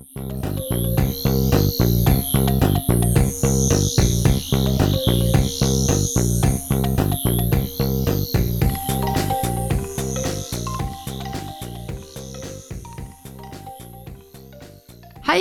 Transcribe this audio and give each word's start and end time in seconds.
Hei, 0.00 0.06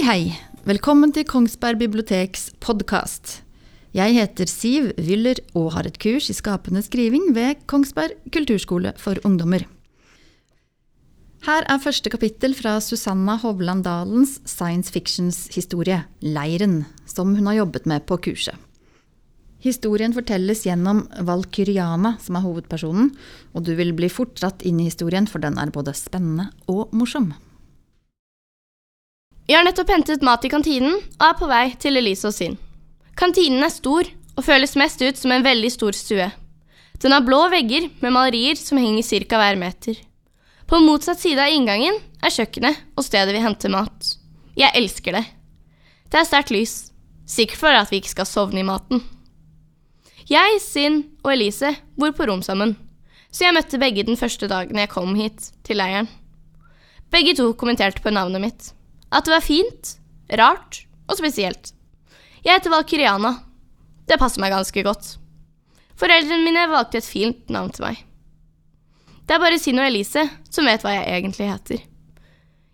hei. 0.03 0.35
Velkommen 0.67 1.13
til 1.15 1.23
Kongsberg 1.23 1.79
biblioteks 1.79 2.51
podkast. 2.59 3.39
Jeg 3.95 4.11
heter 4.13 4.45
Siv 4.45 4.91
Wyller 4.99 5.39
og 5.55 5.71
har 5.77 5.87
et 5.87 6.03
kurs 6.03 6.27
i 6.27 6.35
skapende 6.35 6.83
skriving 6.83 7.31
ved 7.31 7.63
Kongsberg 7.65 8.11
kulturskole 8.27 8.91
for 8.99 9.15
ungdommer. 9.23 9.78
Her 11.47 11.63
er 11.71 11.79
første 11.79 12.11
kapittel 12.11 12.51
fra 12.51 12.75
Susanna 12.83 13.37
Hovland 13.39 13.85
Dalens 13.85 14.41
science 14.43 14.91
fictions-historie, 14.91 16.03
'Leiren', 16.21 16.83
som 17.07 17.35
hun 17.35 17.47
har 17.47 17.61
jobbet 17.61 17.85
med 17.85 18.05
på 18.05 18.17
kurset. 18.17 18.55
Historien 19.59 20.13
fortelles 20.15 20.63
gjennom 20.63 21.05
Valkyriana, 21.27 22.17
som 22.19 22.35
er 22.35 22.43
hovedpersonen, 22.43 23.13
og 23.53 23.63
du 23.63 23.73
vil 23.75 23.93
bli 23.95 24.07
fort 24.11 24.35
dratt 24.39 24.63
inn 24.63 24.79
i 24.79 24.87
historien, 24.87 25.27
for 25.27 25.39
den 25.39 25.57
er 25.59 25.71
både 25.71 25.95
spennende 25.95 26.49
og 26.67 26.91
morsom. 26.91 27.33
Jeg 29.47 29.57
har 29.57 29.65
nettopp 29.65 29.89
hentet 29.89 30.23
mat 30.23 30.43
i 30.45 30.51
kantinen 30.51 30.99
og 30.99 31.25
er 31.25 31.39
på 31.39 31.47
vei 31.49 31.65
til 31.79 31.97
Elise 31.97 32.27
og 32.29 32.35
sin. 32.35 32.59
Kantinen 33.15 33.63
er 33.63 33.73
stor 33.73 34.07
og 34.35 34.45
føles 34.45 34.75
mest 34.79 35.01
ut 35.01 35.17
som 35.17 35.31
en 35.31 35.43
veldig 35.43 35.71
stor 35.71 35.95
stue. 35.95 36.29
Den 36.99 37.15
har 37.15 37.23
blå 37.23 37.47
vegger 37.51 37.89
med 38.03 38.11
malerier 38.11 38.59
som 38.59 38.77
henger 38.77 39.03
ca. 39.03 39.39
hver 39.39 39.59
meter. 39.59 40.08
På 40.69 40.79
motsatt 40.79 41.19
side 41.19 41.41
av 41.41 41.49
inngangen 41.49 41.95
er 42.21 42.29
kjøkkenet 42.29 42.77
og 42.93 43.01
stedet 43.01 43.33
vi 43.33 43.39
henter 43.41 43.71
mat. 43.73 44.11
Jeg 44.53 44.69
elsker 44.77 45.15
det. 45.17 45.23
Det 46.13 46.19
er 46.19 46.27
sterkt 46.27 46.51
lys, 46.53 46.73
sikkert 47.25 47.57
for 47.57 47.73
at 47.73 47.89
vi 47.89 47.97
ikke 47.97 48.11
skal 48.11 48.27
sovne 48.29 48.61
i 48.61 48.67
maten. 48.67 49.01
Jeg, 50.29 50.59
Sinn 50.61 50.99
og 51.23 51.31
Elise 51.33 51.71
bor 51.97 52.13
på 52.13 52.27
rom 52.29 52.43
sammen, 52.45 52.75
så 53.33 53.47
jeg 53.47 53.55
møtte 53.57 53.79
begge 53.81 54.05
den 54.05 54.19
første 54.19 54.45
dagen 54.51 54.77
jeg 54.77 54.91
kom 54.91 55.15
hit, 55.17 55.47
til 55.65 55.81
leiren. 55.81 56.09
Begge 57.09 57.33
to 57.39 57.47
kommenterte 57.57 58.03
på 58.05 58.13
navnet 58.13 58.43
mitt. 58.43 58.67
At 59.09 59.25
det 59.25 59.33
var 59.33 59.45
fint, 59.45 59.95
rart 60.37 60.83
og 61.09 61.17
spesielt. 61.17 61.71
Jeg 62.45 62.59
heter 62.59 62.75
Valkyriana. 62.75 63.39
Det 64.05 64.19
passer 64.21 64.45
meg 64.45 64.53
ganske 64.53 64.85
godt. 64.85 65.15
Foreldrene 65.97 66.45
mine 66.45 66.69
valgte 66.69 67.01
et 67.01 67.09
fint 67.09 67.49
navn 67.49 67.73
til 67.73 67.87
meg. 67.87 68.05
Det 69.29 69.35
er 69.35 69.41
bare 69.43 69.59
Sino 69.61 69.83
Elise 69.85 70.23
som 70.49 70.65
vet 70.65 70.81
hva 70.81 70.95
jeg 70.95 71.05
egentlig 71.19 71.45
heter. 71.51 71.81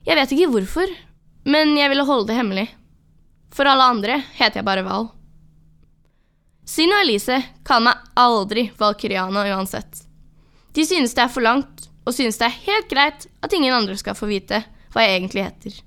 Jeg 0.07 0.15
vet 0.15 0.31
ikke 0.31 0.53
hvorfor, 0.53 0.93
men 1.51 1.73
jeg 1.75 1.91
ville 1.91 2.05
holde 2.07 2.29
det 2.29 2.37
hemmelig. 2.37 2.63
For 3.51 3.67
alle 3.67 3.89
andre 3.91 4.21
heter 4.37 4.61
jeg 4.61 4.67
bare 4.69 4.85
Val. 4.87 5.09
Sino 6.63 6.95
Elise 7.03 7.41
kaller 7.67 7.89
meg 7.89 8.07
aldri 8.23 8.65
Valkyriana 8.79 9.43
uansett. 9.51 10.05
De 10.71 10.87
synes 10.87 11.11
det 11.11 11.25
er 11.25 11.35
for 11.35 11.43
langt, 11.43 11.89
og 12.07 12.15
synes 12.15 12.39
det 12.39 12.47
er 12.47 12.63
helt 12.71 12.87
greit 12.87 13.27
at 13.43 13.51
ingen 13.51 13.75
andre 13.75 13.99
skal 13.99 14.15
få 14.15 14.31
vite 14.31 14.63
hva 14.95 15.03
jeg 15.03 15.19
egentlig 15.19 15.49
heter. 15.49 15.77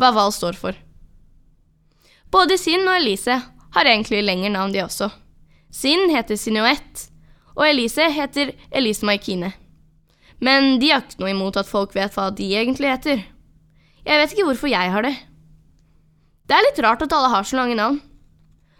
Hva 0.00 0.14
Val 0.16 0.32
står 0.32 0.56
for. 0.56 0.82
Både 2.32 2.56
Sin 2.56 2.88
og 2.88 2.96
Elise 2.96 3.42
har 3.76 3.92
egentlig 3.92 4.24
lengre 4.24 4.56
navn, 4.56 4.72
de 4.72 4.86
også. 4.88 5.12
Sin 5.68 6.08
heter 6.16 6.40
Sinuett, 6.40 7.10
og 7.52 7.68
Elise 7.68 8.08
heter 8.08 8.56
Elise 8.72 9.04
Maikine. 9.04 9.52
Men 10.42 10.78
de 10.82 10.90
har 10.90 11.04
ikke 11.04 11.22
noe 11.22 11.30
imot 11.30 11.58
at 11.60 11.70
folk 11.70 11.94
vet 11.94 12.14
hva 12.16 12.30
de 12.34 12.48
egentlig 12.58 12.90
heter. 12.90 13.22
Jeg 14.02 14.18
vet 14.18 14.32
ikke 14.34 14.46
hvorfor 14.48 14.72
jeg 14.72 14.90
har 14.90 15.06
det. 15.06 15.14
Det 16.50 16.56
er 16.56 16.66
litt 16.66 16.80
rart 16.82 17.04
at 17.04 17.12
alle 17.14 17.30
har 17.30 17.46
så 17.46 17.60
lange 17.60 17.78
navn. 17.78 18.00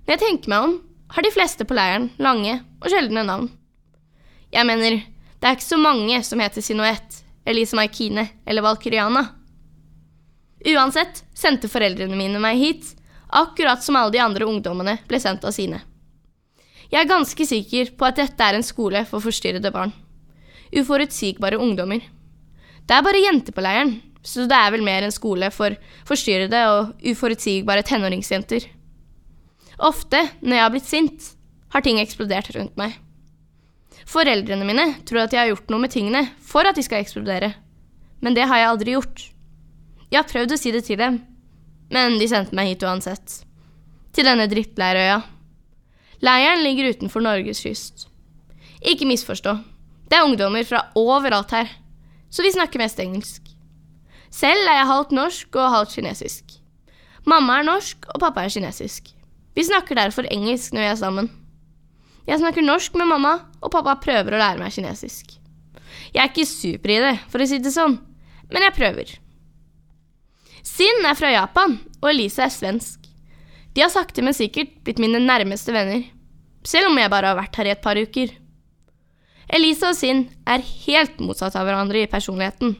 Når 0.02 0.16
jeg 0.16 0.22
tenker 0.24 0.50
meg 0.50 0.66
om, 0.66 0.72
har 1.14 1.22
de 1.22 1.30
fleste 1.30 1.66
på 1.68 1.76
leiren 1.78 2.08
lange 2.22 2.56
og 2.82 2.88
sjeldne 2.90 3.22
navn. 3.28 3.46
Jeg 4.52 4.66
mener, 4.68 4.98
det 5.38 5.48
er 5.48 5.54
ikke 5.54 5.68
så 5.68 5.78
mange 5.80 6.18
som 6.26 6.42
heter 6.42 6.64
Sinoet, 6.64 7.22
Elise 7.46 7.78
Maikine 7.78 8.26
eller 8.44 8.66
Valkyriana. 8.66 9.22
Uansett 10.72 11.22
sendte 11.34 11.70
foreldrene 11.70 12.18
mine 12.18 12.42
meg 12.42 12.58
hit, 12.58 12.92
akkurat 13.30 13.82
som 13.84 13.96
alle 13.98 14.14
de 14.14 14.22
andre 14.22 14.46
ungdommene 14.50 14.98
ble 15.08 15.22
sendt 15.22 15.46
av 15.46 15.54
sine. 15.54 15.80
Jeg 16.92 17.00
er 17.00 17.08
ganske 17.08 17.46
sikker 17.48 17.94
på 17.96 18.10
at 18.10 18.18
dette 18.20 18.44
er 18.44 18.58
en 18.58 18.66
skole 18.66 19.06
for 19.08 19.24
forstyrrede 19.24 19.70
barn. 19.72 19.94
Uforutsigbare 20.72 21.60
ungdommer. 21.60 22.00
Det 22.86 22.96
er 22.96 23.04
bare 23.04 23.22
jenter 23.22 23.54
på 23.54 23.62
leiren, 23.64 23.98
så 24.22 24.46
det 24.48 24.56
er 24.56 24.72
vel 24.74 24.84
mer 24.86 25.04
en 25.04 25.14
skole 25.14 25.50
for 25.54 25.76
forstyrrede 26.08 26.60
og 26.70 27.08
uforutsigbare 27.12 27.84
tenåringsjenter. 27.86 28.68
Ofte, 29.82 30.20
når 30.40 30.56
jeg 30.56 30.64
har 30.64 30.74
blitt 30.74 30.88
sint, 30.88 31.32
har 31.72 31.84
ting 31.84 31.98
eksplodert 32.00 32.52
rundt 32.56 32.76
meg. 32.80 32.94
Foreldrene 34.08 34.66
mine 34.66 34.86
tror 35.08 35.24
at 35.24 35.34
jeg 35.34 35.40
har 35.42 35.52
gjort 35.52 35.70
noe 35.72 35.84
med 35.84 35.92
tingene 35.94 36.24
for 36.44 36.66
at 36.68 36.76
de 36.78 36.84
skal 36.84 37.02
eksplodere, 37.02 37.52
men 38.22 38.36
det 38.36 38.46
har 38.48 38.60
jeg 38.60 38.70
aldri 38.70 38.96
gjort. 38.96 39.26
Jeg 40.12 40.20
har 40.20 40.28
prøvd 40.28 40.54
å 40.54 40.60
si 40.60 40.72
det 40.74 40.84
til 40.86 41.00
dem, 41.00 41.20
men 41.92 42.18
de 42.20 42.28
sendte 42.28 42.56
meg 42.56 42.72
hit 42.72 42.84
uansett. 42.86 43.42
Til 44.12 44.28
denne 44.28 44.48
drittleirøya. 44.50 45.22
Leiren 46.22 46.62
ligger 46.62 46.92
utenfor 46.92 47.24
Norges 47.24 47.62
kyst. 47.64 48.06
Ikke 48.84 49.08
misforstå, 49.08 49.56
det 50.12 50.18
er 50.18 50.26
ungdommer 50.28 50.66
fra 50.68 50.82
overalt 50.98 51.54
her, 51.56 51.70
så 52.28 52.44
vi 52.44 52.52
snakker 52.52 52.82
mest 52.82 52.98
engelsk. 53.00 53.46
Selv 54.28 54.68
er 54.68 54.82
jeg 54.82 54.88
halvt 54.90 55.14
norsk 55.16 55.56
og 55.56 55.70
halvt 55.72 55.94
kinesisk. 55.96 56.58
Mamma 57.24 57.60
er 57.60 57.64
norsk, 57.64 58.10
og 58.12 58.20
pappa 58.20 58.44
er 58.44 58.52
kinesisk. 58.52 59.08
Vi 59.56 59.64
snakker 59.64 59.96
derfor 59.96 60.28
engelsk 60.28 60.74
når 60.76 60.84
vi 60.84 60.90
er 60.90 60.98
sammen. 61.00 61.30
Jeg 62.28 62.42
snakker 62.42 62.64
norsk 62.64 62.98
med 63.00 63.08
mamma, 63.08 63.38
og 63.64 63.72
pappa 63.72 63.96
prøver 64.04 64.36
å 64.36 64.42
lære 64.42 64.60
meg 64.60 64.76
kinesisk. 64.76 65.32
Jeg 66.12 66.20
er 66.20 66.28
ikke 66.28 66.44
super 66.48 66.92
i 66.92 67.00
det, 67.06 67.14
for 67.32 67.40
å 67.40 67.48
si 67.48 67.62
det 67.64 67.72
sånn, 67.72 67.96
men 68.52 68.68
jeg 68.68 68.76
prøver. 68.76 69.14
Sin 70.60 71.08
er 71.08 71.16
fra 71.16 71.32
Japan, 71.32 71.78
og 72.02 72.10
Elise 72.12 72.44
er 72.44 72.52
svensk. 72.52 73.00
De 73.72 73.80
har 73.80 73.92
sakte, 73.92 74.20
men 74.20 74.36
sikkert 74.36 74.76
blitt 74.84 75.00
mine 75.00 75.24
nærmeste 75.24 75.72
venner, 75.72 76.04
selv 76.68 76.92
om 76.92 77.00
jeg 77.00 77.16
bare 77.16 77.32
har 77.32 77.40
vært 77.40 77.56
her 77.56 77.72
i 77.72 77.74
et 77.78 77.84
par 77.88 77.96
uker. 77.96 78.36
Elise 79.52 79.90
og 79.90 79.96
Sinn 79.98 80.22
er 80.48 80.64
helt 80.64 81.18
motsatt 81.20 81.56
av 81.60 81.66
hverandre 81.68 82.00
i 82.00 82.08
personligheten. 82.08 82.72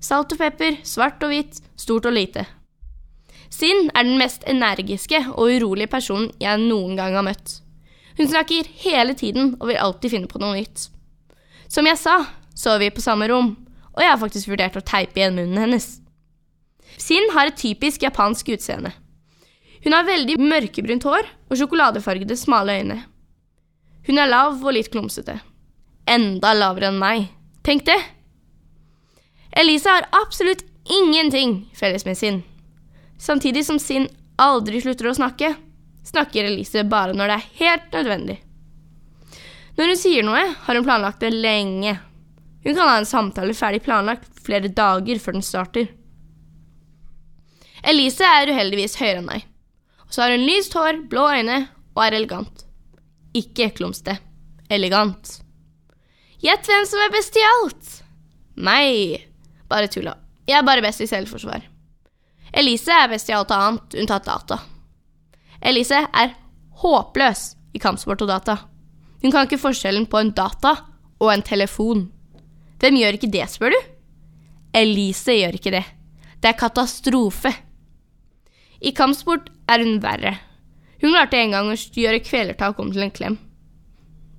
Salt 0.00 0.32
og 0.32 0.40
pepper, 0.40 0.78
svart 0.86 1.20
og 1.24 1.32
hvitt, 1.32 1.58
stort 1.76 2.08
og 2.08 2.14
lite. 2.16 2.46
Sinn 3.52 3.90
er 3.92 4.06
den 4.06 4.16
mest 4.20 4.44
energiske 4.48 5.20
og 5.34 5.52
urolige 5.52 5.90
personen 5.92 6.30
jeg 6.40 6.62
noen 6.62 6.96
gang 6.96 7.16
har 7.16 7.24
møtt. 7.26 7.58
Hun 8.16 8.30
snakker 8.30 8.68
hele 8.80 9.12
tiden 9.14 9.54
og 9.60 9.68
vil 9.68 9.80
alltid 9.80 10.14
finne 10.14 10.30
på 10.30 10.40
noe 10.40 10.56
nytt. 10.56 10.88
Som 11.68 11.88
jeg 11.88 12.00
sa, 12.00 12.22
sover 12.56 12.86
vi 12.86 12.94
på 12.96 13.04
samme 13.04 13.28
rom, 13.28 13.52
og 13.92 14.00
jeg 14.00 14.12
har 14.12 14.20
faktisk 14.20 14.48
vurdert 14.48 14.78
å 14.80 14.84
teipe 14.88 15.20
igjen 15.20 15.36
munnen 15.36 15.60
hennes. 15.66 15.88
Sinn 16.96 17.28
har 17.34 17.50
et 17.50 17.58
typisk 17.60 18.06
japansk 18.06 18.54
utseende. 18.56 18.94
Hun 19.84 19.92
har 19.92 20.08
veldig 20.08 20.38
mørkebrunt 20.40 21.04
hår 21.04 21.28
og 21.50 21.60
sjokoladefargede, 21.60 22.38
smale 22.40 22.78
øyne. 22.80 22.98
Hun 24.08 24.22
er 24.22 24.32
lav 24.32 24.64
og 24.64 24.74
litt 24.74 24.88
klumsete. 24.94 25.36
Enda 26.06 26.52
lavere 26.54 26.92
enn 26.92 27.00
meg. 27.00 27.26
Tenk 27.66 27.86
det! 27.88 27.98
Elise 29.56 29.90
har 29.90 30.08
absolutt 30.14 30.64
ingenting 30.84 31.64
felles 31.74 32.04
med 32.04 32.18
Sinn. 32.18 32.42
Samtidig 33.18 33.64
som 33.66 33.78
Sinn 33.80 34.08
aldri 34.36 34.80
slutter 34.84 35.08
å 35.10 35.14
snakke, 35.16 35.54
snakker 36.04 36.44
Elise 36.44 36.84
bare 36.84 37.16
når 37.16 37.30
det 37.32 37.36
er 37.38 37.48
helt 37.62 37.96
nødvendig. 37.96 38.36
Når 39.76 39.92
hun 39.92 40.00
sier 40.00 40.24
noe, 40.24 40.42
har 40.66 40.78
hun 40.78 40.84
planlagt 40.84 41.24
det 41.24 41.32
lenge. 41.34 41.96
Hun 42.64 42.74
kan 42.74 42.88
ha 42.88 42.98
en 43.00 43.08
samtale 43.08 43.56
ferdig 43.56 43.82
planlagt 43.84 44.28
flere 44.44 44.70
dager 44.72 45.20
før 45.22 45.38
den 45.38 45.44
starter. 45.44 45.88
Elise 47.86 48.26
er 48.26 48.52
uheldigvis 48.52 48.96
høyere 49.00 49.20
enn 49.20 49.28
meg. 49.28 49.44
Og 50.06 50.14
så 50.14 50.24
har 50.24 50.36
hun 50.36 50.46
lyst 50.46 50.74
hår, 50.76 51.02
blå 51.10 51.26
øyne 51.32 51.58
og 51.96 52.04
er 52.04 52.16
elegant. 52.18 52.64
Ikke 53.36 53.70
klumsete. 53.74 54.16
Elegant. 54.72 55.45
Gjett 56.44 56.68
hvem 56.68 56.84
som 56.88 57.00
er 57.00 57.12
best 57.14 57.36
i 57.36 57.44
alt? 57.48 57.92
Meg. 58.56 59.24
Bare 59.70 59.88
tulla. 59.92 60.16
Jeg 60.46 60.60
er 60.60 60.66
bare 60.66 60.84
best 60.84 61.02
i 61.02 61.08
selvforsvar. 61.10 61.64
Elise 62.56 62.92
er 62.94 63.10
best 63.10 63.30
i 63.30 63.34
alt 63.36 63.52
annet, 63.52 63.96
unntatt 63.98 64.28
data. 64.28 64.60
Elise 65.60 66.04
er 66.06 66.34
håpløs 66.82 67.48
i 67.74 67.80
kampsport 67.82 68.22
og 68.24 68.30
data. 68.30 68.58
Hun 69.22 69.32
kan 69.32 69.48
ikke 69.48 69.60
forskjellen 69.60 70.06
på 70.12 70.20
en 70.20 70.32
data 70.36 70.76
og 71.18 71.32
en 71.32 71.44
telefon. 71.44 72.06
Hvem 72.80 73.00
gjør 73.00 73.18
ikke 73.18 73.32
det, 73.32 73.46
spør 73.50 73.72
du? 73.72 73.78
Elise 74.76 75.38
gjør 75.38 75.56
ikke 75.56 75.72
det. 75.72 75.84
Det 76.36 76.52
er 76.52 76.60
katastrofe. 76.60 77.52
I 78.84 78.92
kampsport 78.92 79.48
er 79.72 79.82
hun 79.82 79.98
verre. 80.04 80.36
Hun 81.00 81.12
klarte 81.16 81.40
en 81.40 81.56
gang 81.56 81.72
å 81.72 81.76
gjøre 81.76 82.22
kvelertak 82.24 82.78
om 82.80 82.92
til 82.92 83.06
en 83.06 83.14
klem. 83.14 83.38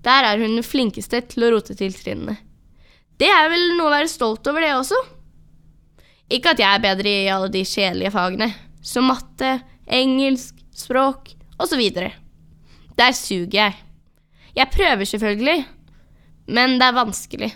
Der 0.06 0.28
er 0.28 0.42
hun 0.42 0.58
den 0.58 0.66
flinkeste 0.66 1.22
til 1.32 1.48
å 1.48 1.52
rote 1.56 1.76
til 1.78 1.96
trinnene. 1.96 2.38
Det 3.18 3.30
er 3.34 3.50
vel 3.50 3.74
noe 3.78 3.90
å 3.90 3.96
være 3.96 4.12
stolt 4.12 4.46
over, 4.50 4.62
det 4.62 4.76
også? 4.78 5.00
Ikke 6.34 6.54
at 6.54 6.62
jeg 6.62 6.70
er 6.70 6.84
bedre 6.84 7.14
i 7.24 7.32
alle 7.32 7.50
de 7.50 7.64
kjedelige 7.66 8.14
fagene, 8.14 8.52
som 8.84 9.08
matte, 9.10 9.58
engelsk, 9.88 10.60
språk 10.76 11.34
osv. 11.58 11.82
Der 12.98 13.16
suger 13.18 13.58
jeg. 13.58 13.78
Jeg 14.58 14.74
prøver 14.74 15.10
selvfølgelig, 15.10 15.66
men 16.54 16.78
det 16.78 16.88
er 16.88 16.98
vanskelig. 16.98 17.52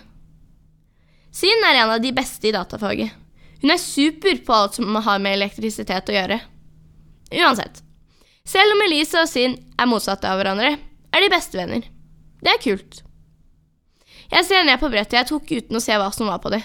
Sin 1.32 1.64
er 1.64 1.80
en 1.80 1.94
av 1.94 2.02
de 2.02 2.12
beste 2.14 2.48
i 2.48 2.54
datafaget. 2.54 3.14
Hun 3.62 3.70
er 3.70 3.80
super 3.80 4.36
på 4.44 4.54
alt 4.56 4.76
som 4.76 4.98
har 5.06 5.22
med 5.22 5.38
elektrisitet 5.38 6.10
å 6.10 6.16
gjøre. 6.16 6.40
Uansett. 7.32 7.80
Selv 8.44 8.74
om 8.74 8.82
Elise 8.88 9.22
og 9.22 9.30
Sin 9.30 9.54
er 9.78 9.88
motsatte 9.88 10.28
av 10.28 10.40
hverandre, 10.40 10.74
er 11.12 11.22
de 11.22 11.30
bestevenner. 11.30 11.86
Det 12.42 12.52
er 12.52 12.62
kult. 12.62 13.02
Jeg 14.32 14.46
ser 14.48 14.64
ned 14.66 14.80
på 14.80 14.90
brettet 14.92 15.18
jeg 15.20 15.28
tok 15.28 15.50
uten 15.52 15.78
å 15.78 15.82
se 15.82 15.98
hva 15.98 16.08
som 16.14 16.30
var 16.30 16.40
på 16.42 16.52
det. 16.54 16.62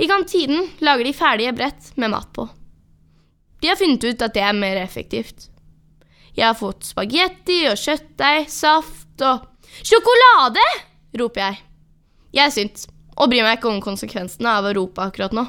I 0.00 0.08
kantinen 0.10 0.68
lager 0.84 1.06
de 1.06 1.14
ferdige 1.16 1.54
brett 1.56 1.92
med 2.00 2.12
mat 2.12 2.30
på. 2.34 2.48
De 3.62 3.70
har 3.70 3.78
funnet 3.78 4.04
ut 4.04 4.24
at 4.24 4.34
det 4.34 4.42
er 4.42 4.56
mer 4.56 4.80
effektivt. 4.80 5.48
Jeg 6.34 6.48
har 6.48 6.56
fått 6.58 6.88
spagetti 6.88 7.62
og 7.70 7.78
kjøttdeig, 7.78 8.48
saft 8.50 9.22
og 9.22 9.48
Sjokolade! 9.80 10.62
roper 11.16 11.40
jeg. 11.40 11.60
Jeg 12.36 12.44
er 12.44 12.52
sint 12.52 12.82
og 13.16 13.30
bryr 13.30 13.44
meg 13.44 13.58
ikke 13.58 13.70
om 13.70 13.80
konsekvensene 13.84 14.50
av 14.50 14.66
å 14.68 14.72
rope 14.76 15.04
akkurat 15.04 15.32
nå. 15.36 15.44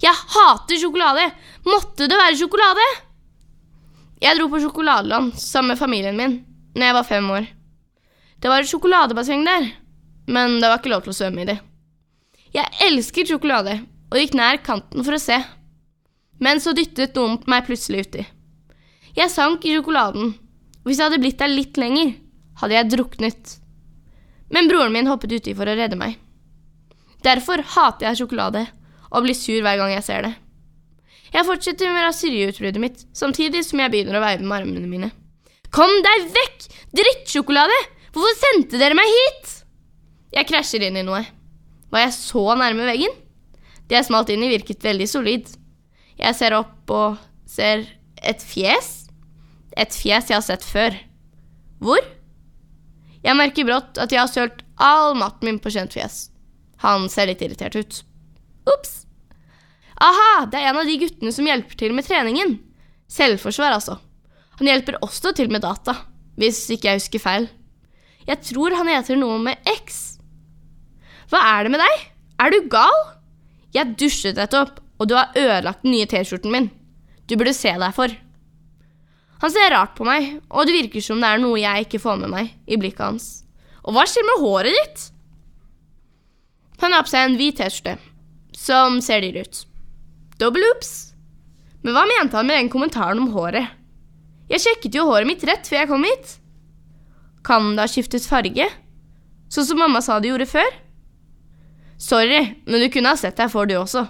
Jeg 0.00 0.12
hater 0.12 0.80
sjokolade! 0.80 1.26
Måtte 1.68 2.08
det 2.08 2.16
være 2.16 2.38
sjokolade? 2.40 2.86
Jeg 4.22 4.38
dro 4.38 4.48
på 4.52 4.60
sjokoladeland 4.62 5.36
sammen 5.40 5.74
med 5.74 5.80
familien 5.80 6.16
min 6.16 6.38
når 6.76 6.86
jeg 6.86 6.96
var 6.96 7.08
fem 7.08 7.30
år. 7.32 7.48
Det 8.40 8.50
var 8.52 8.62
et 8.62 8.70
sjokoladebasseng 8.70 9.44
der, 9.46 9.70
men 10.28 10.58
det 10.60 10.68
var 10.68 10.80
ikke 10.80 10.92
lov 10.92 11.04
til 11.06 11.14
å 11.14 11.18
svømme 11.18 11.44
i 11.44 11.48
det. 11.48 11.56
Jeg 12.54 12.72
elsket 12.86 13.30
sjokolade 13.32 13.78
og 14.12 14.18
gikk 14.20 14.36
nær 14.38 14.60
kanten 14.64 15.04
for 15.04 15.16
å 15.16 15.20
se, 15.20 15.38
men 16.42 16.60
så 16.60 16.74
dyttet 16.76 17.16
noen 17.16 17.38
meg 17.48 17.66
plutselig 17.68 18.06
uti. 18.06 18.26
Jeg 19.16 19.32
sank 19.32 19.64
i 19.64 19.72
sjokoladen, 19.74 20.34
og 20.84 20.88
hvis 20.88 21.00
jeg 21.00 21.08
hadde 21.08 21.22
blitt 21.22 21.40
der 21.40 21.52
litt 21.52 21.80
lenger, 21.80 22.12
hadde 22.60 22.76
jeg 22.76 22.90
druknet. 22.92 23.56
Men 24.52 24.68
broren 24.70 24.94
min 24.94 25.08
hoppet 25.10 25.32
uti 25.38 25.54
for 25.56 25.68
å 25.68 25.76
redde 25.76 25.98
meg. 25.98 26.18
Derfor 27.24 27.64
hater 27.74 28.10
jeg 28.10 28.20
sjokolade 28.20 28.66
og 29.10 29.24
blir 29.24 29.36
sur 29.36 29.58
hver 29.64 29.80
gang 29.80 29.94
jeg 29.96 30.04
ser 30.06 30.28
det. 30.28 30.34
Jeg 31.32 31.48
fortsetter 31.48 31.90
med 31.90 32.04
raseriutbruddet 32.06 32.80
mitt, 32.80 33.02
samtidig 33.16 33.64
som 33.66 33.80
jeg 33.82 33.92
begynner 33.92 34.20
å 34.20 34.22
veive 34.22 34.44
med 34.44 34.56
armene 34.60 34.88
mine. 34.88 35.10
Kom 35.74 35.90
deg 36.04 36.28
vekk! 36.36 36.68
Drittsjokolade! 36.96 37.76
Hvorfor 38.16 38.36
sendte 38.40 38.78
dere 38.80 38.96
meg 38.96 39.10
hit? 39.12 39.50
Jeg 40.32 40.48
krasjer 40.48 40.86
inn 40.86 40.96
i 40.96 41.04
noe. 41.04 41.20
Var 41.92 42.06
jeg 42.06 42.14
så 42.16 42.44
nærme 42.56 42.86
veggen? 42.88 43.12
Det 43.86 43.98
jeg 43.98 44.06
smalt 44.08 44.30
inn 44.32 44.40
i, 44.46 44.48
virket 44.54 44.84
veldig 44.86 45.06
solid. 45.10 45.50
Jeg 46.16 46.36
ser 46.38 46.56
opp 46.56 46.92
og 46.96 47.18
ser 47.44 47.84
et 48.24 48.40
fjes. 48.40 48.88
Et 49.76 49.92
fjes 49.92 50.32
jeg 50.32 50.38
har 50.38 50.46
sett 50.46 50.64
før. 50.64 50.96
Hvor? 51.84 52.00
Jeg 53.20 53.36
merker 53.36 53.68
brått 53.68 54.00
at 54.00 54.14
jeg 54.14 54.22
har 54.22 54.32
sølt 54.32 54.64
all 54.80 55.12
maten 55.20 55.50
min 55.50 55.60
på 55.60 55.74
kjent 55.76 55.92
fjes. 55.92 56.30
Han 56.86 57.10
ser 57.12 57.28
litt 57.28 57.44
irritert 57.44 57.76
ut. 57.76 58.00
Ops. 58.72 58.96
Aha, 60.00 60.46
det 60.48 60.56
er 60.56 60.70
en 60.70 60.80
av 60.80 60.88
de 60.88 60.96
guttene 61.04 61.36
som 61.36 61.44
hjelper 61.48 61.76
til 61.84 61.92
med 61.96 62.08
treningen. 62.08 62.56
Selvforsvar, 63.12 63.76
altså. 63.76 64.00
Han 64.56 64.72
hjelper 64.72 65.02
også 65.04 65.36
til 65.36 65.52
med 65.52 65.68
data, 65.68 65.98
hvis 66.40 66.64
ikke 66.72 66.94
jeg 66.94 67.04
husker 67.04 67.24
feil. 67.28 67.48
Jeg 68.26 68.42
tror 68.42 68.74
han 68.74 68.90
heter 68.90 69.18
noe 69.18 69.38
med 69.42 69.70
X. 69.76 70.18
Hva 71.30 71.42
er 71.54 71.66
det 71.66 71.74
med 71.74 71.82
deg? 71.82 72.06
Er 72.42 72.52
du 72.52 72.68
gal? 72.70 73.00
Jeg 73.74 73.94
dusjet 74.00 74.38
nettopp, 74.38 74.80
og 74.98 75.08
du 75.08 75.14
har 75.18 75.34
ødelagt 75.36 75.84
den 75.84 75.94
nye 75.94 76.08
T-skjorten 76.10 76.52
min. 76.52 76.70
Du 77.26 77.36
burde 77.38 77.54
se 77.54 77.70
deg 77.70 77.94
for. 77.94 78.12
Han 79.42 79.52
ser 79.52 79.70
rart 79.74 79.94
på 79.98 80.06
meg, 80.08 80.38
og 80.48 80.66
det 80.66 80.76
virker 80.78 81.04
som 81.04 81.20
det 81.20 81.28
er 81.28 81.42
noe 81.42 81.60
jeg 81.60 81.86
ikke 81.86 82.00
får 82.02 82.22
med 82.22 82.32
meg 82.32 82.54
i 82.66 82.78
blikket 82.80 83.04
hans. 83.04 83.26
Og 83.84 83.94
hva 83.94 84.06
skjer 84.08 84.26
med 84.26 84.42
håret 84.42 84.74
ditt? 84.74 85.04
Han 86.82 86.96
har 86.96 87.04
på 87.04 87.12
seg 87.12 87.26
en 87.26 87.36
hvit 87.38 87.58
T-skjorte, 87.60 87.98
som 88.56 89.00
ser 89.04 89.22
dyr 89.24 89.42
ut. 89.44 89.62
Double 90.40 90.64
oops. 90.72 90.94
Men 91.84 91.94
hva 91.94 92.06
mente 92.08 92.36
han 92.36 92.48
med 92.48 92.58
den 92.58 92.72
kommentaren 92.72 93.20
om 93.22 93.30
håret? 93.36 93.70
Jeg 94.50 94.62
sjekket 94.62 94.96
jo 94.98 95.06
håret 95.08 95.28
mitt 95.28 95.44
rett 95.46 95.68
før 95.68 95.82
jeg 95.82 95.90
kom 95.90 96.04
hit. 96.06 96.36
Kan 97.46 97.76
det 97.76 97.84
ha 97.84 97.90
skiftet 97.90 98.26
farge? 98.26 98.66
Sånn 99.52 99.68
som 99.68 99.78
mamma 99.78 100.02
sa 100.02 100.18
det 100.18 100.32
gjorde 100.32 100.48
før? 100.50 100.68
Sorry, 102.02 102.40
men 102.66 102.82
du 102.82 102.88
kunne 102.92 103.12
ha 103.12 103.18
sett 103.18 103.38
deg 103.38 103.52
for, 103.52 103.68
du 103.68 103.76
også. 103.78 104.02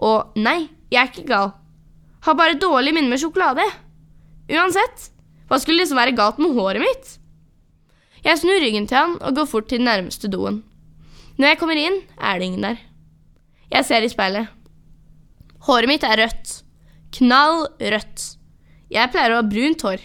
Og 0.00 0.38
nei, 0.40 0.70
jeg 0.90 1.02
er 1.02 1.10
ikke 1.12 1.28
gal. 1.28 1.52
Har 2.24 2.36
bare 2.38 2.58
dårlig 2.60 2.94
minne 2.96 3.12
med 3.12 3.20
sjokolade. 3.20 3.64
Uansett, 4.50 5.10
hva 5.48 5.60
skulle 5.60 5.82
liksom 5.82 6.00
være 6.00 6.16
galt 6.16 6.40
med 6.40 6.56
håret 6.56 6.82
mitt? 6.82 7.12
Jeg 8.24 8.40
snur 8.40 8.60
ryggen 8.60 8.88
til 8.88 8.98
han 8.98 9.14
og 9.20 9.36
går 9.36 9.48
fort 9.48 9.68
til 9.70 9.80
den 9.80 9.88
nærmeste 9.88 10.28
doen. 10.32 10.62
Når 11.40 11.52
jeg 11.52 11.60
kommer 11.60 11.78
inn, 11.80 12.00
er 12.20 12.40
det 12.40 12.48
ingen 12.48 12.66
der. 12.66 12.80
Jeg 13.70 13.86
ser 13.88 14.04
i 14.04 14.10
speilet. 14.12 14.50
Håret 15.68 15.88
mitt 15.88 16.04
er 16.04 16.18
rødt. 16.20 16.56
Knall 17.16 17.64
rødt. 17.80 18.26
Jeg 18.90 19.12
pleier 19.12 19.36
å 19.36 19.40
ha 19.40 19.46
brunt 19.46 19.84
hår. 19.86 20.02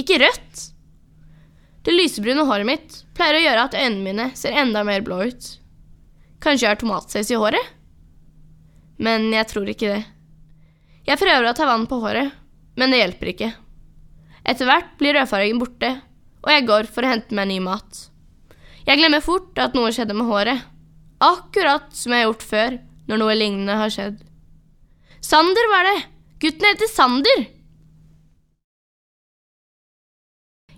Ikke 0.00 0.18
rødt. 0.22 0.64
Det 1.88 1.94
lysebrune 1.96 2.42
håret 2.44 2.68
mitt 2.68 2.96
pleier 3.16 3.38
å 3.38 3.40
gjøre 3.40 3.62
at 3.64 3.74
øynene 3.78 4.04
mine 4.04 4.24
ser 4.36 4.52
enda 4.60 4.82
mer 4.84 5.00
blå 5.06 5.22
ut. 5.30 5.46
Kanskje 6.44 6.66
jeg 6.66 6.74
har 6.74 6.80
tomatsaus 6.82 7.30
i 7.32 7.38
håret? 7.40 7.70
Men 9.00 9.30
jeg 9.32 9.48
tror 9.48 9.70
ikke 9.72 9.94
det. 9.94 10.02
Jeg 11.08 11.16
prøver 11.16 11.48
å 11.48 11.54
ta 11.56 11.64
vann 11.64 11.86
på 11.88 11.96
håret, 12.02 12.36
men 12.76 12.92
det 12.92 13.00
hjelper 13.00 13.32
ikke. 13.32 13.50
Etter 14.44 14.68
hvert 14.68 14.92
blir 15.00 15.16
rødfargen 15.16 15.64
borte, 15.64 15.94
og 16.44 16.52
jeg 16.52 16.68
går 16.68 16.92
for 16.92 17.08
å 17.08 17.14
hente 17.14 17.40
meg 17.40 17.48
ny 17.54 17.56
mat. 17.64 18.04
Jeg 18.84 19.00
glemmer 19.00 19.24
fort 19.24 19.56
at 19.56 19.72
noe 19.72 19.88
skjedde 19.88 20.18
med 20.18 20.28
håret, 20.28 20.68
akkurat 21.24 21.88
som 21.96 22.12
jeg 22.12 22.20
har 22.20 22.28
gjort 22.28 22.50
før 22.52 22.80
når 23.08 23.24
noe 23.24 23.40
lignende 23.46 23.80
har 23.80 23.96
skjedd. 23.96 24.20
Sander 25.24 25.72
var 25.72 25.88
det! 25.88 26.00
Gutten 26.44 26.68
heter 26.68 26.92
Sander! 26.92 27.48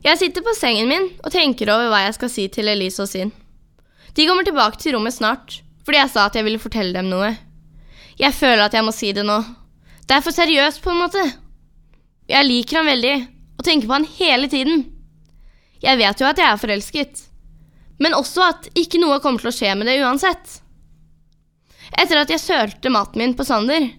Jeg 0.00 0.16
sitter 0.16 0.40
på 0.40 0.54
sengen 0.56 0.88
min 0.88 1.10
og 1.20 1.28
tenker 1.34 1.68
over 1.68 1.90
hva 1.92 2.06
jeg 2.06 2.14
skal 2.16 2.30
si 2.32 2.46
til 2.52 2.70
Elise 2.72 3.02
og 3.04 3.10
Sin. 3.10 3.32
De 4.16 4.24
kommer 4.24 4.46
tilbake 4.48 4.80
til 4.80 4.96
rommet 4.96 5.12
snart, 5.12 5.58
fordi 5.84 6.00
jeg 6.00 6.12
sa 6.14 6.24
at 6.28 6.38
jeg 6.38 6.46
ville 6.46 6.62
fortelle 6.62 6.96
dem 6.96 7.10
noe. 7.12 7.34
Jeg 8.20 8.32
føler 8.36 8.64
at 8.64 8.76
jeg 8.76 8.86
må 8.86 8.94
si 8.96 9.12
det 9.16 9.26
nå. 9.28 9.36
Det 10.08 10.16
er 10.16 10.24
for 10.24 10.34
seriøst, 10.34 10.80
på 10.82 10.94
en 10.94 11.02
måte. 11.02 11.26
Jeg 12.32 12.48
liker 12.48 12.80
han 12.80 12.88
veldig, 12.88 13.14
og 13.60 13.66
tenker 13.66 13.90
på 13.90 13.96
han 13.98 14.08
hele 14.16 14.48
tiden. 14.50 14.86
Jeg 15.84 16.00
vet 16.00 16.20
jo 16.20 16.28
at 16.28 16.40
jeg 16.40 16.48
er 16.48 16.60
forelsket, 16.64 17.22
men 18.00 18.16
også 18.16 18.48
at 18.48 18.68
ikke 18.80 19.00
noe 19.00 19.20
kommer 19.20 19.44
til 19.44 19.52
å 19.52 19.54
skje 19.54 19.76
med 19.76 19.88
det 19.88 20.00
uansett. 20.00 20.60
Etter 21.92 22.22
at 22.22 22.32
jeg 22.32 22.40
sølte 22.40 22.92
maten 22.92 23.20
min 23.20 23.36
på 23.36 23.44
Sander, 23.44 23.90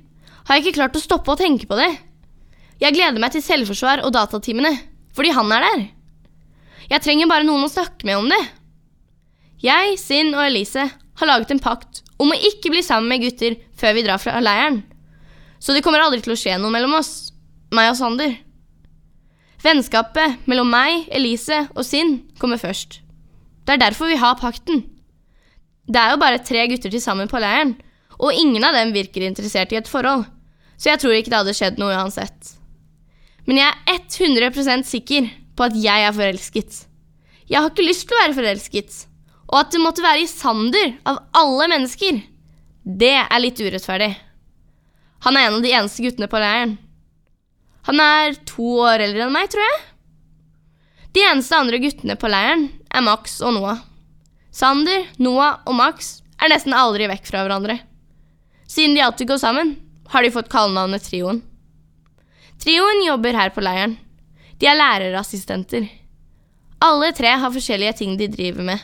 har 0.47 0.57
jeg 0.57 0.65
ikke 0.65 0.79
klart 0.81 0.97
å 0.97 1.03
stoppe 1.03 1.33
å 1.33 1.39
tenke 1.39 1.69
på 1.69 1.77
det. 1.77 1.91
Jeg 2.81 2.97
gleder 2.97 3.21
meg 3.21 3.35
til 3.35 3.45
selvforsvar 3.45 4.01
og 4.01 4.13
datatimene, 4.17 4.73
fordi 5.15 5.33
han 5.35 5.51
er 5.55 5.65
der. 5.65 5.83
Jeg 6.91 7.03
trenger 7.05 7.29
bare 7.31 7.47
noen 7.47 7.65
å 7.65 7.71
snakke 7.71 8.07
med 8.07 8.19
om 8.19 8.29
det. 8.31 8.41
Jeg, 9.63 9.97
Sinn 10.01 10.33
og 10.33 10.43
Elise 10.43 10.87
har 10.89 11.29
laget 11.29 11.53
en 11.53 11.61
pakt 11.61 12.01
om 12.21 12.31
å 12.33 12.39
ikke 12.49 12.71
bli 12.73 12.81
sammen 12.85 13.09
med 13.11 13.23
gutter 13.25 13.57
før 13.77 13.95
vi 13.97 14.05
drar 14.05 14.21
fra 14.21 14.41
leiren. 14.41 14.81
Så 15.61 15.75
det 15.75 15.83
kommer 15.85 16.01
aldri 16.01 16.21
til 16.25 16.33
å 16.33 16.39
skje 16.39 16.57
noe 16.57 16.73
mellom 16.73 16.95
oss, 16.97 17.31
meg 17.73 17.91
og 17.91 17.99
Sander. 17.99 18.33
Vennskapet 19.61 20.41
mellom 20.49 20.71
meg, 20.73 21.05
Elise 21.13 21.67
og 21.75 21.85
Sinn 21.85 22.17
kommer 22.41 22.57
først. 22.61 22.99
Det 23.65 23.75
er 23.75 23.83
derfor 23.83 24.09
vi 24.09 24.17
har 24.17 24.39
pakten. 24.39 24.81
Det 25.85 26.01
er 26.01 26.15
jo 26.15 26.21
bare 26.21 26.41
tre 26.45 26.65
gutter 26.71 26.93
til 26.93 27.03
sammen 27.03 27.29
på 27.29 27.41
leiren, 27.41 27.75
og 28.17 28.33
ingen 28.37 28.65
av 28.65 28.73
dem 28.77 28.93
virker 28.95 29.25
interessert 29.25 29.73
i 29.73 29.79
et 29.79 29.89
forhold, 29.89 30.25
så 30.81 30.91
jeg 30.91 31.01
tror 31.01 31.13
ikke 31.17 31.33
det 31.33 31.39
hadde 31.43 31.55
skjedd 31.57 31.79
noe 31.81 31.93
uansett. 31.93 32.55
Men 33.49 33.61
jeg 33.61 33.77
er 33.89 34.01
100% 34.05 34.87
sikker 34.87 35.29
på 35.57 35.67
at 35.67 35.77
jeg 35.77 36.07
er 36.07 36.15
forelsket. 36.15 36.83
Jeg 37.49 37.59
har 37.59 37.71
ikke 37.71 37.85
lyst 37.85 38.07
til 38.07 38.15
å 38.15 38.21
være 38.21 38.37
forelsket, 38.37 38.99
og 39.51 39.57
at 39.59 39.73
det 39.73 39.81
måtte 39.83 40.05
være 40.05 40.23
i 40.23 40.29
Sander, 40.29 40.93
av 41.03 41.23
alle 41.35 41.67
mennesker, 41.73 42.21
det 42.81 43.15
er 43.21 43.41
litt 43.43 43.59
urettferdig. 43.59 44.13
Han 45.27 45.37
er 45.37 45.47
en 45.47 45.59
av 45.59 45.65
de 45.65 45.73
eneste 45.75 46.05
guttene 46.05 46.29
på 46.31 46.39
leiren. 46.41 46.77
Han 47.89 48.01
er 48.01 48.37
to 48.47 48.77
år 48.85 49.03
eldre 49.03 49.27
enn 49.27 49.35
meg, 49.35 49.49
tror 49.51 49.65
jeg. 49.65 49.81
De 51.11 51.25
eneste 51.27 51.57
andre 51.57 51.81
guttene 51.83 52.15
på 52.17 52.29
leiren 52.31 52.69
er 52.87 53.05
Max 53.05 53.39
og 53.43 53.57
Noah. 53.57 53.83
Sander, 54.55 55.05
Noah 55.21 55.59
og 55.67 55.75
Max 55.77 56.19
er 56.41 56.51
nesten 56.51 56.75
aldri 56.75 57.09
vekk 57.11 57.27
fra 57.27 57.43
hverandre. 57.43 57.77
Siden 58.71 58.95
de 58.95 59.03
alltid 59.03 59.29
går 59.29 59.41
sammen, 59.41 59.75
har 60.11 60.23
de 60.23 60.31
fått 60.33 60.51
kallenavnet 60.51 61.03
Trioen. 61.03 61.41
Trioen 62.61 63.01
jobber 63.07 63.33
her 63.33 63.49
på 63.49 63.61
leiren. 63.65 63.95
De 64.61 64.67
er 64.69 64.77
lærerassistenter. 64.77 65.87
Alle 66.81 67.09
tre 67.17 67.31
har 67.41 67.53
forskjellige 67.53 67.95
ting 67.97 68.17
de 68.19 68.27
driver 68.29 68.65
med. 68.67 68.83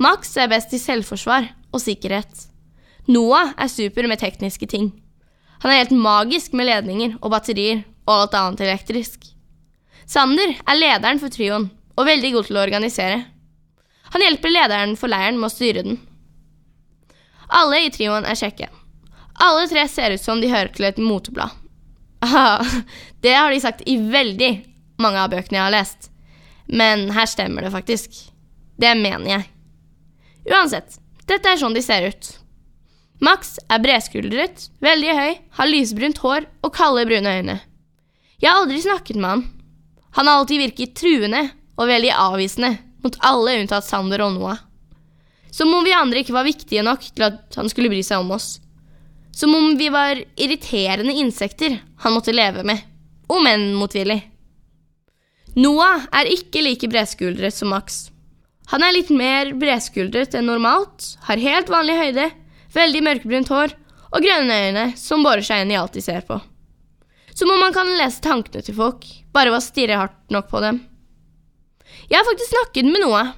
Max 0.00 0.32
er 0.40 0.48
best 0.48 0.72
i 0.72 0.80
selvforsvar 0.80 1.50
og 1.72 1.82
sikkerhet. 1.82 2.46
Noah 3.08 3.52
er 3.60 3.68
super 3.68 4.08
med 4.08 4.20
tekniske 4.20 4.68
ting. 4.72 4.90
Han 5.60 5.72
er 5.72 5.82
helt 5.82 5.92
magisk 5.92 6.56
med 6.56 6.70
ledninger 6.70 7.18
og 7.20 7.34
batterier 7.36 7.84
og 8.06 8.14
alt 8.14 8.38
annet 8.40 8.64
elektrisk. 8.64 9.28
Sander 10.08 10.56
er 10.56 10.80
lederen 10.80 11.20
for 11.20 11.32
trioen 11.32 11.68
og 11.96 12.08
veldig 12.08 12.32
god 12.32 12.48
til 12.48 12.56
å 12.56 12.64
organisere. 12.64 13.20
Han 14.14 14.24
hjelper 14.24 14.52
lederen 14.52 14.96
for 14.96 15.12
leiren 15.12 15.36
med 15.36 15.50
å 15.50 15.52
styre 15.52 15.84
den. 15.84 16.00
Alle 17.60 17.84
i 17.84 17.92
trioen 17.92 18.24
er 18.24 18.40
kjekke. 18.40 18.72
Alle 19.44 19.68
tre 19.68 19.84
ser 19.92 20.16
ut 20.16 20.22
som 20.22 20.40
de 20.40 20.48
hører 20.48 20.72
til 20.72 20.88
et 20.88 21.00
moteblad. 21.02 21.65
Aha, 22.24 22.64
det 23.24 23.34
har 23.34 23.50
de 23.52 23.60
sagt 23.60 23.84
i 23.86 23.98
veldig 24.00 24.52
mange 25.02 25.20
av 25.20 25.32
bøkene 25.32 25.58
jeg 25.58 25.66
har 25.66 25.74
lest. 25.74 26.10
Men 26.66 27.10
her 27.14 27.28
stemmer 27.30 27.66
det 27.66 27.74
faktisk. 27.74 28.16
Det 28.76 28.94
mener 28.98 29.30
jeg. 29.30 29.46
Uansett, 30.50 30.98
dette 31.26 31.50
er 31.50 31.60
sånn 31.60 31.76
de 31.76 31.82
ser 31.84 32.08
ut. 32.10 32.32
Max 33.24 33.56
er 33.72 33.80
bredskuldret, 33.80 34.66
veldig 34.84 35.14
høy, 35.16 35.38
har 35.58 35.70
lysbrunt 35.70 36.20
hår 36.20 36.44
og 36.66 36.74
kalde, 36.76 37.06
brune 37.08 37.32
øyne. 37.38 37.56
Jeg 38.42 38.50
har 38.50 38.60
aldri 38.60 38.82
snakket 38.84 39.16
med 39.16 39.30
han. 39.30 39.44
Han 40.18 40.28
har 40.28 40.42
alltid 40.42 40.60
virket 40.60 40.96
truende 41.00 41.42
og 41.76 41.88
veldig 41.88 42.12
avvisende 42.12 42.74
mot 43.04 43.16
alle 43.24 43.56
unntatt 43.62 43.86
Sander 43.86 44.22
og 44.24 44.34
Noah. 44.36 44.60
Som 45.50 45.72
om 45.72 45.84
vi 45.86 45.94
andre 45.96 46.20
ikke 46.20 46.36
var 46.36 46.44
viktige 46.44 46.84
nok 46.84 47.04
til 47.08 47.24
at 47.30 47.56
han 47.56 47.70
skulle 47.72 47.88
bry 47.92 48.02
seg 48.04 48.20
om 48.20 48.34
oss. 48.36 48.58
Som 49.36 49.54
om 49.54 49.74
vi 49.76 49.90
var 49.92 50.16
irriterende 50.36 51.12
insekter 51.12 51.78
han 52.00 52.14
måtte 52.16 52.32
leve 52.32 52.62
med, 52.64 52.80
om 53.28 53.44
enn 53.46 53.74
motvillig. 53.76 54.22
Noah 55.60 56.06
er 56.12 56.30
ikke 56.32 56.62
like 56.64 56.88
bredskuldret 56.88 57.52
som 57.52 57.68
Max. 57.72 58.06
Han 58.72 58.82
er 58.82 58.96
litt 58.96 59.12
mer 59.12 59.52
bredskuldret 59.60 60.34
enn 60.36 60.48
normalt, 60.48 61.12
har 61.28 61.42
helt 61.42 61.68
vanlig 61.68 61.98
høyde, 62.00 62.30
veldig 62.72 63.02
mørkebrunt 63.04 63.52
hår 63.52 63.76
og 64.16 64.24
grønne 64.24 64.56
øyne 64.66 64.86
som 64.96 65.24
borer 65.24 65.44
seg 65.44 65.64
inn 65.64 65.74
i 65.74 65.78
alt 65.78 65.96
de 65.96 66.04
ser 66.04 66.24
på. 66.24 66.40
Som 67.36 67.52
om 67.52 67.60
man 67.60 67.76
kan 67.76 67.92
lese 67.98 68.24
tankene 68.24 68.64
til 68.64 68.76
folk, 68.78 69.04
bare 69.36 69.52
ved 69.52 69.60
å 69.60 69.64
stirre 69.64 70.00
hardt 70.00 70.32
nok 70.32 70.48
på 70.48 70.64
dem. 70.64 70.80
Jeg 72.08 72.16
har 72.16 72.28
faktisk 72.28 72.54
snakket 72.54 72.88
med 72.88 73.04
Noah. 73.04 73.34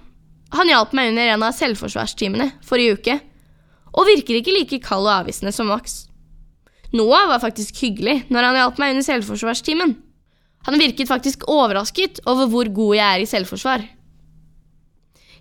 Han 0.55 0.71
hjalp 0.71 0.95
meg 0.95 1.11
under 1.11 1.33
en 1.35 1.45
av 1.49 1.59
selvforsvarstimene 1.59 2.53
forrige 2.65 3.01
uke, 3.01 3.19
og 3.95 4.09
virker 4.09 4.39
ikke 4.39 4.55
like 4.55 4.81
kald 4.85 5.07
og 5.07 5.15
avvisende 5.23 5.53
som 5.55 5.71
Max. 5.71 6.05
Noah 6.93 7.29
var 7.29 7.43
faktisk 7.43 7.81
hyggelig 7.83 8.23
når 8.33 8.49
han 8.49 8.59
hjalp 8.61 8.81
meg 8.81 8.95
under 8.95 9.07
selvforsvarstimen. 9.07 9.95
Han 10.69 10.81
virket 10.81 11.09
faktisk 11.09 11.47
overrasket 11.49 12.21
over 12.29 12.49
hvor 12.51 12.69
god 12.75 12.97
jeg 12.99 13.07
er 13.07 13.25
i 13.25 13.31
selvforsvar. 13.31 13.85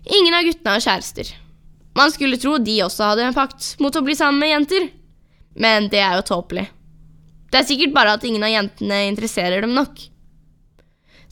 Ingen 0.08 0.36
av 0.36 0.46
guttene 0.46 0.76
har 0.76 0.84
kjærester. 0.84 1.32
Man 1.98 2.12
skulle 2.14 2.38
tro 2.40 2.56
de 2.62 2.76
også 2.84 3.10
hadde 3.10 3.26
en 3.26 3.36
pakt 3.36 3.74
mot 3.82 3.96
å 3.96 4.04
bli 4.04 4.14
sammen 4.16 4.38
med 4.40 4.52
jenter, 4.52 4.86
men 5.58 5.88
det 5.92 6.00
er 6.04 6.14
jo 6.20 6.28
tåpelig. 6.30 6.68
Det 7.48 7.62
er 7.62 7.66
sikkert 7.66 7.94
bare 7.96 8.14
at 8.14 8.24
ingen 8.28 8.44
av 8.44 8.52
jentene 8.52 9.02
interesserer 9.08 9.64
dem 9.64 9.74
nok. 9.76 9.98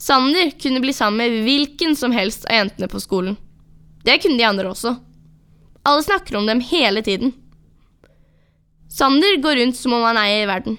Sander 0.01 0.51
kunne 0.61 0.81
bli 0.83 0.93
sammen 0.93 1.21
med 1.21 1.45
hvilken 1.45 1.95
som 1.97 2.13
helst 2.13 2.45
av 2.49 2.59
jentene 2.59 2.89
på 2.91 3.01
skolen. 3.01 3.37
Det 4.05 4.19
kunne 4.21 4.37
de 4.37 4.45
andre 4.45 4.69
også. 4.73 4.93
Alle 5.87 6.03
snakker 6.03 6.35
om 6.35 6.45
dem 6.49 6.59
hele 6.59 7.01
tiden. 7.01 7.31
Sander 8.91 9.37
går 9.41 9.55
rundt 9.55 9.77
som 9.77 9.93
om 9.95 10.03
han 10.03 10.19
eier 10.19 10.47
verden. 10.49 10.77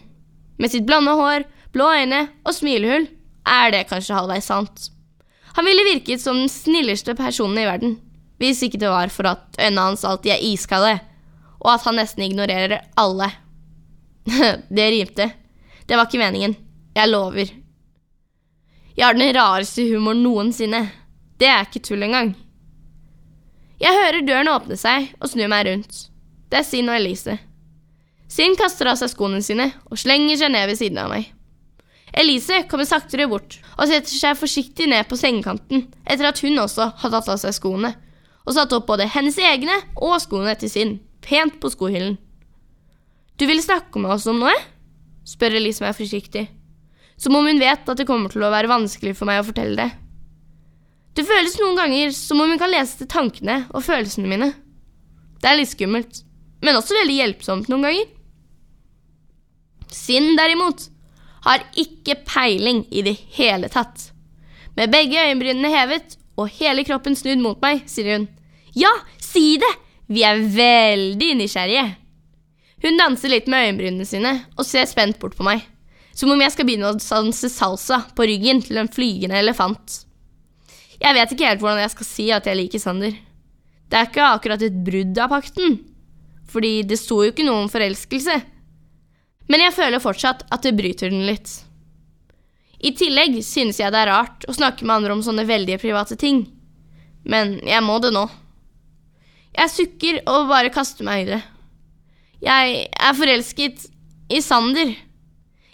Med 0.58 0.70
sitt 0.72 0.84
blonde 0.86 1.14
hår, 1.16 1.46
blå 1.72 1.86
øyne 1.94 2.26
og 2.44 2.54
smilehull 2.56 3.06
er 3.48 3.72
det 3.72 3.86
kanskje 3.88 4.16
halvveis 4.16 4.48
sant. 4.50 4.88
Han 5.56 5.64
ville 5.64 5.86
virket 5.86 6.20
som 6.20 6.36
den 6.36 6.50
snilleste 6.52 7.14
personen 7.16 7.60
i 7.62 7.66
verden, 7.66 7.96
hvis 8.38 8.60
ikke 8.66 8.80
det 8.82 8.90
var 8.92 9.12
for 9.12 9.30
at 9.30 9.56
øynene 9.58 9.86
hans 9.90 10.04
alltid 10.04 10.34
er 10.34 10.44
iskalde, 10.44 10.98
og 11.58 11.70
at 11.72 11.86
han 11.88 11.96
nesten 11.98 12.26
ignorerer 12.26 12.82
alle. 13.00 13.30
det 14.76 14.90
rimte. 14.92 15.30
Det 15.88 15.96
var 15.96 16.06
ikke 16.06 16.20
meningen. 16.20 16.56
Jeg 16.94 17.08
lover. 17.08 17.48
Jeg 18.98 19.06
har 19.06 19.16
den 19.16 19.32
rareste 19.34 19.86
humoren 19.88 20.20
noensinne. 20.22 20.84
Det 21.38 21.48
er 21.48 21.64
ikke 21.64 21.82
tull 21.86 22.02
engang. 22.04 22.34
Jeg 23.78 23.94
hører 23.94 24.24
døren 24.26 24.50
åpne 24.50 24.74
seg 24.78 25.12
og 25.22 25.30
snur 25.30 25.50
meg 25.52 25.68
rundt. 25.68 26.08
Det 26.50 26.58
er 26.60 26.66
Sinn 26.66 26.88
og 26.90 26.98
Elise. 26.98 27.36
Sinn 28.28 28.56
kaster 28.58 28.90
av 28.90 28.98
seg 28.98 29.12
skoene 29.12 29.38
sine 29.44 29.70
og 29.86 30.00
slenger 30.00 30.40
seg 30.40 30.50
ned 30.52 30.66
ved 30.68 30.80
siden 30.80 30.98
av 30.98 31.12
meg. 31.12 31.28
Elise 32.18 32.64
kommer 32.70 32.88
saktere 32.88 33.28
bort 33.30 33.58
og 33.76 33.86
setter 33.86 34.10
seg 34.10 34.38
forsiktig 34.40 34.88
ned 34.90 35.06
på 35.08 35.18
sengekanten 35.20 35.86
etter 36.08 36.26
at 36.26 36.40
hun 36.42 36.58
også 36.58 36.88
har 36.98 37.12
tatt 37.14 37.30
av 37.30 37.38
seg 37.38 37.54
skoene, 37.54 37.92
og 38.48 38.56
satt 38.56 38.72
opp 38.74 38.88
både 38.88 39.06
hennes 39.12 39.36
egne 39.38 39.76
og 39.94 40.16
skoene 40.24 40.56
til 40.58 40.72
sin, 40.72 40.94
pent 41.22 41.60
på 41.60 41.70
skohyllen. 41.70 42.16
Du 43.38 43.46
vil 43.46 43.62
snakke 43.62 44.00
med 44.02 44.16
oss 44.16 44.26
om 44.26 44.40
noe? 44.42 44.56
spør 45.28 45.58
Elise 45.60 45.84
meg 45.84 45.94
forsiktig, 45.94 46.48
som 47.20 47.36
om 47.36 47.46
hun 47.46 47.60
vet 47.60 47.86
at 47.86 48.00
det 48.00 48.08
kommer 48.08 48.32
til 48.32 48.42
å 48.42 48.50
være 48.50 48.72
vanskelig 48.72 49.14
for 49.14 49.28
meg 49.28 49.42
å 49.42 49.46
fortelle 49.46 49.76
det. 49.78 49.90
Det 51.18 51.24
føles 51.26 51.56
noen 51.58 51.74
ganger 51.74 52.12
som 52.14 52.38
om 52.38 52.52
hun 52.52 52.60
kan 52.60 52.70
lese 52.70 53.00
til 53.00 53.08
tankene 53.10 53.64
og 53.74 53.82
følelsene 53.82 54.30
mine. 54.30 54.52
Det 55.42 55.50
er 55.50 55.58
litt 55.58 55.72
skummelt, 55.72 56.20
men 56.62 56.78
også 56.78 56.94
veldig 56.94 57.16
hjelpsomt 57.16 57.70
noen 57.72 57.88
ganger. 57.88 58.06
Sinn, 59.90 60.36
derimot, 60.38 60.86
har 61.42 61.66
ikke 61.80 62.20
peiling 62.28 62.84
i 62.94 63.02
det 63.02 63.16
hele 63.34 63.66
tatt. 63.72 64.12
Med 64.78 64.94
begge 64.94 65.18
øyenbrynene 65.18 65.74
hevet 65.74 66.14
og 66.38 66.54
hele 66.54 66.86
kroppen 66.86 67.18
snudd 67.18 67.42
mot 67.42 67.58
meg, 67.66 67.82
sier 67.90 68.14
hun. 68.14 68.30
Ja, 68.78 68.94
si 69.18 69.56
det! 69.58 69.74
Vi 70.08 70.22
er 70.24 70.38
veldig 70.38 71.34
nysgjerrige. 71.42 71.88
Hun 72.84 72.96
danser 73.00 73.34
litt 73.34 73.50
med 73.50 73.66
øyenbrynene 73.66 74.06
sine 74.06 74.36
og 74.54 74.64
ser 74.64 74.86
spent 74.86 75.18
bort 75.18 75.34
på 75.36 75.44
meg, 75.44 75.66
som 76.14 76.30
om 76.30 76.46
jeg 76.46 76.54
skal 76.54 76.68
begynne 76.68 76.92
å 76.94 77.00
danse 77.02 77.50
salsa 77.50 78.04
på 78.14 78.30
ryggen 78.30 78.62
til 78.62 78.78
en 78.78 78.88
flygende 78.92 79.42
elefant. 79.42 80.04
Jeg 80.98 81.14
vet 81.14 81.32
ikke 81.32 81.46
helt 81.46 81.62
hvordan 81.62 81.82
jeg 81.84 81.94
skal 81.94 82.08
si 82.08 82.26
at 82.34 82.48
jeg 82.48 82.58
liker 82.58 82.82
Sander. 82.82 83.14
Det 83.88 83.96
er 83.96 84.08
ikke 84.10 84.26
akkurat 84.26 84.62
et 84.66 84.80
brudd 84.84 85.18
av 85.22 85.30
pakten, 85.32 85.78
fordi 86.50 86.82
det 86.88 86.98
sto 87.00 87.22
jo 87.22 87.32
ikke 87.32 87.46
noe 87.46 87.64
om 87.64 87.70
forelskelse. 87.72 88.36
Men 89.48 89.64
jeg 89.64 89.76
føler 89.76 90.02
fortsatt 90.02 90.44
at 90.52 90.66
det 90.66 90.74
bryter 90.76 91.12
den 91.12 91.24
litt. 91.28 91.54
I 92.78 92.92
tillegg 92.94 93.38
synes 93.42 93.80
jeg 93.80 93.90
det 93.94 94.02
er 94.02 94.12
rart 94.12 94.44
å 94.46 94.54
snakke 94.54 94.84
med 94.84 95.00
andre 95.00 95.16
om 95.16 95.22
sånne 95.24 95.46
veldig 95.48 95.78
private 95.82 96.18
ting. 96.20 96.44
Men 97.24 97.56
jeg 97.66 97.82
må 97.84 97.96
det 98.02 98.12
nå. 98.14 98.26
Jeg 99.56 99.72
sukker 99.74 100.20
og 100.30 100.50
bare 100.52 100.70
kaster 100.74 101.06
meg 101.06 101.24
i 101.24 101.30
det. 101.32 101.40
Jeg 102.44 102.84
er 102.94 103.16
forelsket 103.18 103.88
i 104.30 104.42
Sander. 104.44 104.92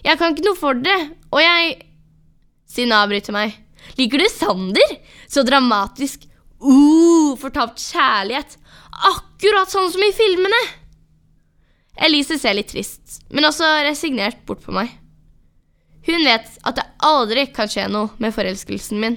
Jeg 0.04 0.20
kan 0.20 0.32
ikke 0.32 0.46
noe 0.46 0.60
for 0.60 0.78
det, 0.78 1.00
og 1.32 1.42
jeg 1.42 1.82
Siden 2.74 2.94
avbryter 2.96 3.34
meg. 3.36 3.52
Liker 3.98 4.22
du 4.22 4.28
Sander? 4.32 4.96
Så 5.28 5.44
dramatisk. 5.46 6.26
Uh, 6.62 7.34
fortapt 7.40 7.82
kjærlighet. 7.82 8.56
Akkurat 9.10 9.72
sånn 9.72 9.90
som 9.92 10.04
i 10.04 10.12
filmene. 10.16 10.60
Elise 12.04 12.38
ser 12.40 12.56
litt 12.58 12.72
trist, 12.72 13.20
men 13.30 13.46
også 13.46 13.66
resignert 13.86 14.40
bort 14.48 14.64
på 14.64 14.74
meg. 14.74 14.90
Hun 16.04 16.26
vet 16.26 16.48
at 16.66 16.76
det 16.76 16.84
aldri 17.06 17.46
kan 17.54 17.70
skje 17.70 17.86
noe 17.92 18.10
med 18.20 18.34
forelskelsen 18.34 18.98
min. 19.00 19.16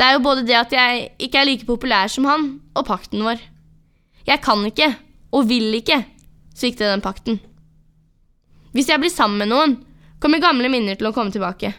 Det 0.00 0.06
er 0.06 0.16
jo 0.16 0.24
både 0.24 0.46
det 0.48 0.56
at 0.56 0.72
jeg 0.72 1.10
ikke 1.20 1.42
er 1.42 1.46
like 1.46 1.68
populær 1.68 2.08
som 2.08 2.24
han, 2.24 2.48
og 2.72 2.86
pakten 2.88 3.22
vår. 3.26 3.42
Jeg 4.26 4.40
kan 4.44 4.64
ikke, 4.64 4.88
og 5.36 5.46
vil 5.50 5.68
ikke, 5.76 6.00
svikte 6.56 6.88
den 6.88 7.04
pakten. 7.04 7.38
Hvis 8.72 8.88
jeg 8.88 9.02
blir 9.02 9.12
sammen 9.12 9.42
med 9.42 9.50
noen, 9.52 9.76
kommer 10.22 10.42
gamle 10.42 10.70
minner 10.72 10.96
til 10.96 11.10
å 11.10 11.14
komme 11.14 11.34
tilbake. 11.34 11.74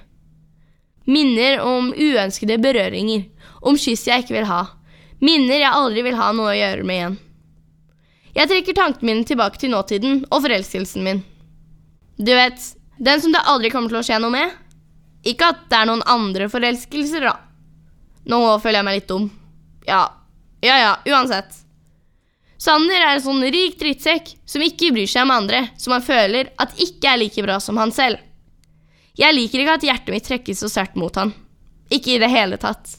Minner 1.12 1.60
om 1.66 1.92
uønskede 1.92 2.56
berøringer, 2.62 3.26
om 3.62 3.78
kyss 3.80 4.08
jeg 4.08 4.24
ikke 4.24 4.38
vil 4.38 4.48
ha, 4.48 4.62
minner 5.20 5.60
jeg 5.60 5.76
aldri 5.76 6.06
vil 6.06 6.18
ha 6.18 6.32
noe 6.36 6.54
å 6.54 6.58
gjøre 6.58 6.88
med 6.88 7.00
igjen. 7.00 7.18
Jeg 8.32 8.48
trekker 8.48 8.78
tankene 8.78 9.10
mine 9.10 9.28
tilbake 9.28 9.60
til 9.60 9.74
nåtiden 9.74 10.22
og 10.30 10.46
forelskelsen 10.46 11.04
min. 11.04 11.20
Du 12.16 12.32
vet, 12.32 12.64
den 13.02 13.22
som 13.22 13.34
det 13.36 13.44
aldri 13.50 13.72
kommer 13.74 13.92
til 13.92 14.00
å 14.00 14.06
skje 14.08 14.22
noe 14.24 14.32
med. 14.32 14.54
Ikke 15.28 15.52
at 15.52 15.66
det 15.70 15.82
er 15.82 15.90
noen 15.90 16.06
andre 16.10 16.48
forelskelser, 16.50 17.28
da. 17.28 17.36
Nå 18.32 18.40
føler 18.62 18.80
jeg 18.80 18.88
meg 18.88 18.98
litt 19.00 19.10
dum. 19.12 19.28
Ja, 19.86 20.06
ja 20.64 20.78
ja, 20.80 20.94
uansett. 21.12 21.60
Sander 22.62 23.02
er 23.02 23.16
en 23.16 23.24
sånn 23.24 23.42
rik 23.52 23.80
drittsekk 23.82 24.36
som 24.46 24.62
ikke 24.62 24.94
bryr 24.94 25.10
seg 25.10 25.26
om 25.26 25.34
andre, 25.34 25.66
som 25.82 25.96
han 25.96 26.06
føler 26.06 26.52
at 26.62 26.78
ikke 26.78 27.10
er 27.10 27.24
like 27.24 27.44
bra 27.46 27.58
som 27.60 27.80
han 27.82 27.94
selv. 27.94 28.22
Jeg 29.20 29.36
liker 29.36 29.64
ikke 29.64 29.78
at 29.80 29.86
hjertet 29.86 30.14
mitt 30.14 30.28
trekkes 30.28 30.62
så 30.64 30.70
sterkt 30.72 31.00
mot 31.00 31.16
han. 31.20 31.34
Ikke 31.92 32.16
i 32.16 32.22
det 32.22 32.30
hele 32.32 32.60
tatt. 32.62 32.98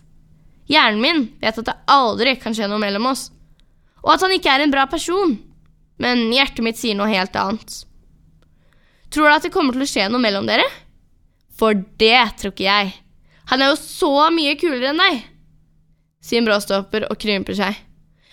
Hjernen 0.68 1.00
min 1.02 1.22
vet 1.40 1.58
at 1.58 1.68
det 1.68 1.78
aldri 1.90 2.34
kan 2.40 2.54
skje 2.56 2.68
noe 2.70 2.80
mellom 2.80 3.08
oss, 3.10 3.30
og 4.02 4.14
at 4.14 4.24
han 4.24 4.34
ikke 4.34 4.52
er 4.52 4.64
en 4.64 4.74
bra 4.74 4.86
person. 4.90 5.36
Men 6.02 6.30
hjertet 6.34 6.64
mitt 6.64 6.80
sier 6.80 6.96
noe 6.98 7.10
helt 7.10 7.36
annet. 7.38 7.82
Tror 9.12 9.28
du 9.28 9.34
at 9.34 9.44
det 9.46 9.52
kommer 9.54 9.76
til 9.76 9.84
å 9.84 9.90
skje 9.90 10.08
noe 10.10 10.22
mellom 10.22 10.48
dere? 10.48 10.64
For 11.52 11.76
det 12.00 12.16
tror 12.40 12.54
ikke 12.54 12.66
jeg. 12.66 12.94
Han 13.52 13.62
er 13.62 13.72
jo 13.72 13.80
så 13.80 14.12
mye 14.32 14.56
kulere 14.60 14.92
enn 14.92 15.02
deg. 15.02 15.20
Sier 16.24 16.44
bråstopper 16.46 17.08
og 17.10 17.18
krymper 17.20 17.56
seg. 17.58 17.76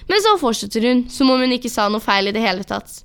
Men 0.10 0.24
så 0.24 0.38
fortsetter 0.42 0.86
hun 0.88 1.04
som 1.12 1.30
om 1.30 1.42
hun 1.44 1.54
ikke 1.54 1.72
sa 1.72 1.90
noe 1.92 2.02
feil 2.02 2.30
i 2.30 2.34
det 2.34 2.42
hele 2.42 2.64
tatt. 2.66 3.02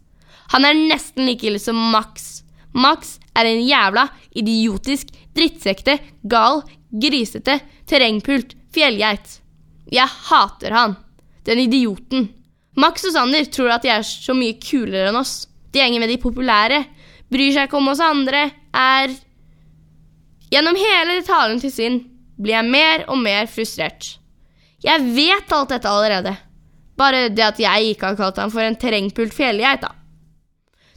Han 0.54 0.64
er 0.68 0.76
nesten 0.76 1.26
like 1.26 1.46
ille 1.48 1.60
som 1.60 1.76
Max. 1.92 2.43
Max 2.74 3.18
er 3.38 3.48
en 3.48 3.62
jævla 3.62 4.08
idiotisk, 4.34 5.12
drittsekte, 5.34 5.98
gal, 6.30 6.62
grisete, 6.90 7.60
terrengpult 7.86 8.54
fjellgeit. 8.74 9.38
Jeg 9.92 10.08
hater 10.28 10.74
han. 10.74 10.96
Den 11.46 11.60
idioten. 11.66 12.30
Max 12.76 13.04
og 13.06 13.14
Sander 13.14 13.46
tror 13.52 13.76
at 13.76 13.84
de 13.84 13.92
er 13.94 14.06
så 14.06 14.34
mye 14.34 14.56
kulere 14.58 15.10
enn 15.10 15.20
oss. 15.20 15.44
De 15.74 15.82
henger 15.82 16.02
med 16.02 16.10
de 16.10 16.18
populære, 16.22 16.80
bryr 17.30 17.54
seg 17.54 17.68
ikke 17.68 17.78
om 17.78 17.92
oss 17.92 18.02
andre, 18.02 18.48
er 18.74 19.14
Gjennom 20.52 20.76
hele 20.78 21.16
talen 21.26 21.58
til 21.58 21.72
sin 21.72 21.96
blir 22.38 22.54
jeg 22.54 22.70
mer 22.70 23.04
og 23.10 23.18
mer 23.18 23.48
frustrert. 23.50 24.18
Jeg 24.84 25.02
vet 25.16 25.50
alt 25.56 25.72
dette 25.72 25.90
allerede. 25.90 26.34
Bare 26.94 27.28
det 27.32 27.42
at 27.42 27.58
jeg 27.58 27.94
ikke 27.94 28.12
har 28.12 28.18
kalt 28.20 28.38
ham 28.38 28.52
for 28.54 28.62
en 28.62 28.76
terrengpult 28.78 29.34
fjellgeit, 29.34 29.82
da. 29.82 29.90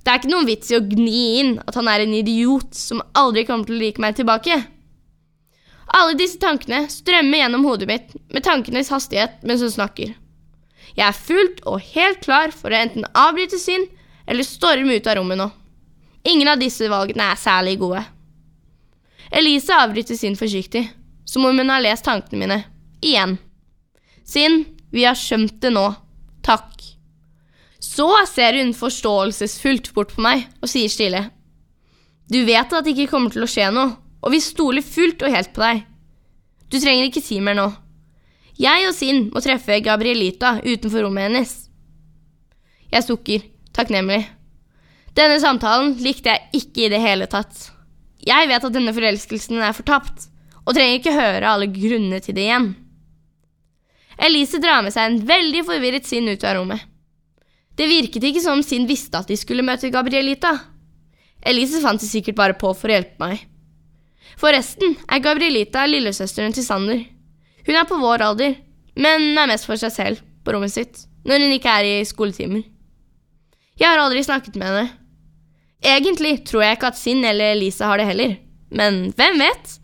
Det 0.08 0.14
er 0.14 0.22
ikke 0.22 0.30
noen 0.32 0.48
vits 0.48 0.70
i 0.72 0.78
å 0.78 0.86
gni 0.88 1.22
inn 1.42 1.50
at 1.68 1.76
han 1.76 1.90
er 1.92 2.06
en 2.06 2.14
idiot 2.16 2.78
som 2.80 3.02
aldri 3.20 3.42
kommer 3.44 3.68
til 3.68 3.76
å 3.76 3.80
like 3.82 4.00
meg 4.00 4.16
tilbake. 4.16 4.56
Alle 6.00 6.16
disse 6.16 6.40
tankene 6.40 6.86
strømmer 6.88 7.42
gjennom 7.42 7.66
hodet 7.68 7.90
mitt 7.90 8.16
med 8.32 8.46
tankenes 8.48 8.88
hastighet 8.94 9.44
mens 9.44 9.66
hun 9.66 9.74
snakker. 9.74 10.14
Jeg 10.96 11.04
er 11.10 11.20
fullt 11.28 11.60
og 11.68 11.84
helt 11.92 12.24
klar 12.24 12.56
for 12.56 12.72
å 12.72 12.80
enten 12.80 13.04
avbryte 13.12 13.60
sin 13.60 13.84
eller 14.24 14.48
storme 14.48 14.96
ut 14.96 15.12
av 15.12 15.20
rommet 15.20 15.42
nå. 15.42 15.50
Ingen 16.24 16.54
av 16.54 16.64
disse 16.64 16.88
valgene 16.88 17.28
er 17.28 17.44
særlig 17.44 17.76
gode. 17.84 18.06
Elise 19.28 19.76
avbryter 19.76 20.16
sin 20.16 20.40
forsiktig, 20.40 20.86
som 21.28 21.44
om 21.44 21.60
hun 21.60 21.76
har 21.76 21.84
lest 21.84 22.08
tankene 22.08 22.46
mine. 22.46 22.62
Igjen. 23.04 23.36
Sinn, 24.24 24.62
vi 24.88 25.04
har 25.04 25.20
skjønt 25.20 25.60
det 25.60 25.76
nå. 25.76 25.90
Takk. 26.48 26.96
Så 27.84 28.10
ser 28.30 28.58
hun 28.58 28.74
forståelsesfullt 28.74 29.92
bort 29.94 30.16
på 30.16 30.24
meg 30.26 30.48
og 30.62 30.72
sier 30.72 30.90
stille. 30.92 31.28
Du 32.28 32.42
vet 32.48 32.74
at 32.74 32.84
det 32.84 32.96
ikke 32.96 33.12
kommer 33.14 33.32
til 33.32 33.46
å 33.46 33.50
skje 33.50 33.70
noe, 33.72 33.94
og 34.24 34.34
vi 34.34 34.42
stoler 34.44 34.84
fullt 34.84 35.24
og 35.24 35.32
helt 35.32 35.54
på 35.56 35.64
deg. 35.64 35.84
Du 36.68 36.80
trenger 36.82 37.08
ikke 37.08 37.24
si 37.24 37.40
mer 37.44 37.56
nå. 37.56 37.68
Jeg 38.58 38.88
og 38.90 38.96
Sinn 38.98 39.28
må 39.32 39.44
treffe 39.46 39.78
Gabrielita 39.86 40.58
utenfor 40.66 41.06
rommet 41.06 41.30
hennes. 41.30 41.54
Jeg 42.92 43.06
sukker, 43.06 43.46
takknemlig. 43.76 44.24
Denne 45.18 45.38
samtalen 45.42 45.94
likte 46.02 46.34
jeg 46.34 46.64
ikke 46.64 46.88
i 46.88 46.92
det 46.92 47.00
hele 47.04 47.30
tatt. 47.30 47.70
Jeg 48.28 48.50
vet 48.50 48.66
at 48.66 48.74
denne 48.74 48.94
forelskelsen 48.96 49.62
er 49.62 49.78
fortapt, 49.78 50.28
og 50.66 50.76
trenger 50.76 51.00
ikke 51.00 51.16
høre 51.16 51.54
alle 51.54 51.70
grunnene 51.72 52.20
til 52.24 52.36
det 52.36 52.48
igjen. 52.48 52.72
Elise 54.18 54.60
drar 54.60 54.82
med 54.84 54.96
seg 54.96 55.08
en 55.08 55.20
veldig 55.30 55.64
forvirret 55.68 56.10
Sinn 56.10 56.28
ut 56.28 56.44
av 56.44 56.58
rommet. 56.58 56.82
Det 57.78 57.86
virket 57.90 58.24
ikke 58.26 58.42
som 58.42 58.64
Sinn 58.66 58.88
visste 58.90 59.20
at 59.20 59.30
de 59.30 59.38
skulle 59.38 59.66
møte 59.66 59.92
Gabrielita. 59.94 60.56
Elise 61.46 61.82
fant 61.84 62.02
det 62.02 62.10
sikkert 62.10 62.38
bare 62.40 62.58
på 62.58 62.72
for 62.74 62.90
å 62.90 62.98
hjelpe 62.98 63.22
meg. 63.22 63.44
Forresten 64.42 64.96
er 65.06 65.22
Gabrielita 65.24 65.86
lillesøsteren 65.90 66.56
til 66.56 66.66
Sander. 66.66 67.04
Hun 67.68 67.78
er 67.78 67.86
på 67.90 68.00
vår 68.02 68.24
alder, 68.26 68.58
men 68.98 69.38
er 69.38 69.50
mest 69.50 69.70
for 69.70 69.80
seg 69.80 69.94
selv 69.94 70.26
på 70.44 70.56
rommet 70.56 70.74
sitt 70.74 71.06
når 71.28 71.44
hun 71.44 71.54
ikke 71.58 71.74
er 71.80 71.88
i 71.90 72.06
skoletimer. 72.08 72.64
Jeg 73.78 73.92
har 73.92 74.00
aldri 74.02 74.24
snakket 74.26 74.56
med 74.58 74.70
henne. 74.72 74.86
Egentlig 75.86 76.40
tror 76.50 76.64
jeg 76.64 76.78
ikke 76.78 76.90
at 76.90 76.98
Sinn 76.98 77.26
eller 77.28 77.54
Elise 77.54 77.86
har 77.86 78.00
det 78.00 78.08
heller, 78.10 78.38
men 78.74 79.12
hvem 79.18 79.38
vet? 79.44 79.76